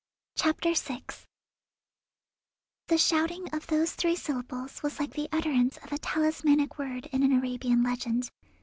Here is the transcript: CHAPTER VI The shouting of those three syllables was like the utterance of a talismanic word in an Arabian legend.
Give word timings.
CHAPTER 0.35 0.73
VI 0.73 1.03
The 2.87 2.97
shouting 2.97 3.47
of 3.53 3.67
those 3.67 3.93
three 3.93 4.15
syllables 4.15 4.81
was 4.81 4.99
like 4.99 5.13
the 5.13 5.29
utterance 5.31 5.77
of 5.77 5.91
a 5.91 5.99
talismanic 5.99 6.79
word 6.79 7.05
in 7.11 7.21
an 7.21 7.31
Arabian 7.37 7.83
legend. 7.83 8.31